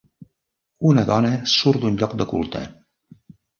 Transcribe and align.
Una 0.91 1.03
dona 1.09 1.31
surt 1.53 1.85
d'un 1.85 2.01
lloc 2.01 2.19
de 2.25 2.29
culte. 2.35 2.65